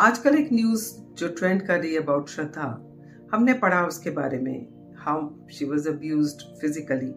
[0.00, 0.84] आजकल एक न्यूज़
[1.14, 2.66] जो ट्रेंड कर रही है अबाउट श्रद्धा।
[3.32, 7.10] हमने पढ़ा उसके बारे में how she was abuse physically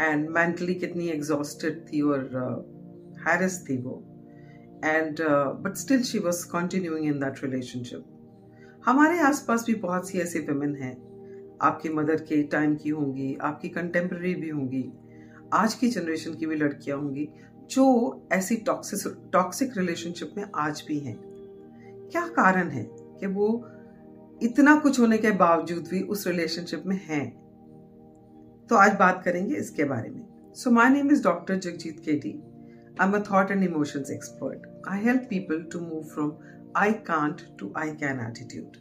[0.00, 2.20] and mentally कितनी एग्जॉस्टेड थी और
[3.26, 3.94] हैरस uh, थी वो।
[4.84, 5.20] And
[5.62, 10.74] but still she was continuing in that relationship हमारे आसपास भी बहुत सी ऐसी वुमेन
[10.74, 10.94] हैं।
[11.62, 14.84] आपकी मदर के टाइम की होंगी आपकी कंटेम्प्रेरी भी होंगी।
[15.54, 17.28] आज की जनरेशन की भी लड़कियाँ होंगी
[17.70, 21.29] जो ऐसी टॉक्सिक टॉक्सिक रिलेशनशिप में आज भी हैं।
[22.10, 23.46] क्या कारण है कि वो
[24.42, 27.26] इतना कुछ होने के बावजूद भी उस रिलेशनशिप में हैं?
[28.66, 32.30] तो आज बात करेंगे इसके बारे में। So my name is doctor Jagjeet KT
[33.00, 36.32] I am a thought and emotions expert I help people to move from
[36.76, 38.76] I can't to I can attitude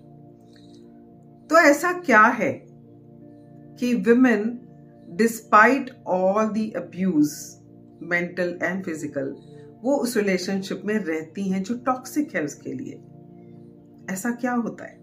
[1.49, 2.51] तो ऐसा क्या है
[3.79, 4.59] कि women
[5.17, 7.31] despite all the abuse
[8.01, 9.35] mental and physical
[9.83, 13.01] वो उस relationship में रहती हैं जो टॉक्सिक है उसके लिए।
[14.09, 14.97] ऐसा क्या होता है?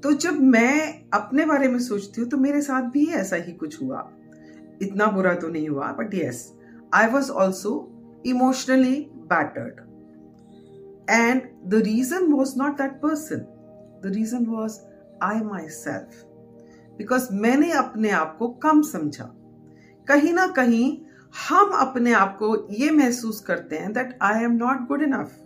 [0.00, 3.82] तो जब मैं अपने बारे में सोचती हूँ तो मेरे साथ भी ऐसा ही कुछ
[3.82, 4.10] हुआ।
[4.82, 6.52] इतना बुरा तो नहीं हुआ but yes
[6.94, 7.72] I was also
[8.26, 9.80] emotionally battered
[11.10, 13.38] and the reason was not that person
[14.04, 14.78] the reason was
[15.22, 16.24] I myself
[16.98, 19.24] because मैंने अपने आप को कम समझा।
[20.08, 20.98] कहीं ना कहीं
[21.48, 25.42] हम अपने आप को ये महसूस करते हैं that I am not good enough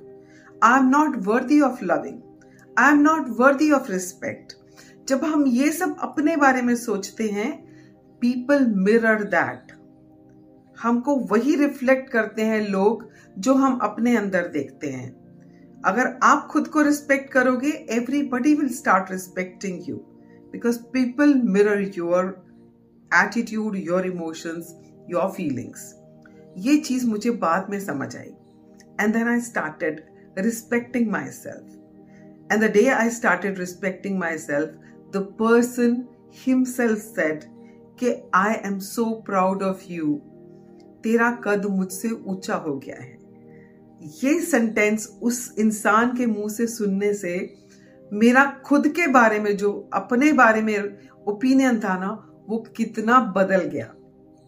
[0.63, 2.21] I am not worthy of loving
[2.79, 4.53] I am not worthy of respect
[5.09, 7.51] जब हम ये सब अपने बारे में सोचते हैं
[8.23, 9.73] पीपल मिरर दैट
[10.83, 15.09] हमको वही रिफ्लेक्ट करते हैं लोग जो हम अपने अंदर देखते हैं।
[15.85, 19.97] अगर आप खुद को रिस्पेक्ट करोगे everybody will start respecting you
[20.53, 22.25] because people mirror your
[23.11, 24.75] attitude your emotions
[25.11, 25.95] your feelings
[26.59, 28.33] ये चीज़ मुझे बाद में समझ आई।
[29.01, 30.01] And then I started
[30.37, 31.65] respecting myself.
[32.51, 34.71] And the day I started respecting myself,
[35.11, 37.47] the person himself said
[37.97, 40.21] कि I am so proud of you.
[41.03, 43.19] तेरा कद मुझसे ऊँचा हो गया है
[44.23, 47.35] ये सेंटेंस उस इंसान के मुँह से सुनने से
[48.13, 50.77] मेरा खुद के बारे में जो अपने बारे में
[51.29, 52.11] ओपिनियन था ना
[52.49, 53.87] वो कितना बदल गया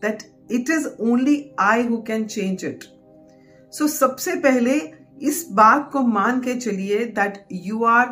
[0.03, 2.85] that it is only I who can change it
[3.73, 4.79] so सबसे पहले
[5.23, 8.09] इस बात को मान के चलिए that you are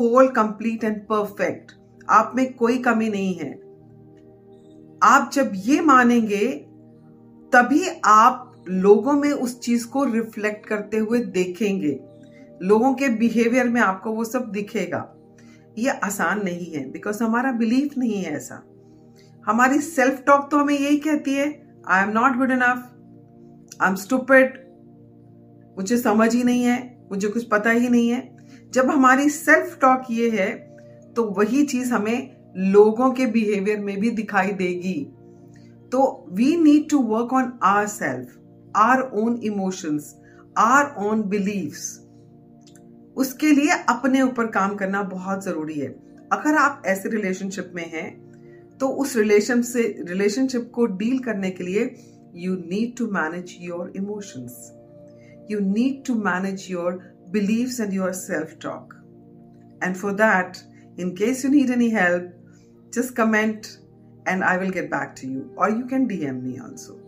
[0.00, 1.72] whole complete and perfect
[2.10, 3.52] आप में कोई कमी नहीं है।
[5.02, 6.46] आप जब ये मानेंगे,
[7.52, 11.98] तभी आप लोगों में उस चीज़ को रिफ्लेक्ट करते हुए देखेंगे।
[12.62, 15.08] लोगों के बिहेवियर में आपको वो सब दिखेगा।
[15.78, 18.62] ये आसान नहीं है बिकॉज़ हमारा बिलीफ नहीं है ऐसा।
[19.46, 21.46] हमारी सेल्फ टॉक तो हमें यही कहती है
[21.88, 22.90] I am not good enough
[23.82, 24.63] I am stupid
[25.76, 26.78] मुझे समझ ही नहीं है,
[27.12, 30.52] मुझे कुछ पता ही नहीं है। जब हमारी सेल्फ टॉक ये है
[31.16, 35.00] तो वही चीज़ हमें लोगों के बिहेवियर में भी दिखाई देगी।
[35.92, 38.38] तो we need to work on our self
[38.76, 40.14] our own emotions
[40.58, 41.82] our own beliefs
[43.16, 45.88] उसके लिए अपने ऊपर काम करना बहुत ज़रूरी है।
[46.32, 48.08] अगर आप ऐसे रिलेशनशिप में हैं
[48.78, 51.94] तो उस रिलेशन से रिलेशनशिप को डील करने के लिए
[52.36, 54.72] you need to manage your emotions
[55.48, 58.94] you need to manage your beliefs and your self talk.
[59.82, 60.62] And for that,
[60.96, 62.24] in case you need any help,
[62.92, 63.78] just comment
[64.26, 67.03] and I will get back to you, or you can DM me also.